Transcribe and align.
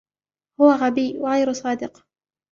هو 0.61 0.71
غبي 0.71 1.17
وغير 1.19 1.53
صادق. 1.53 2.05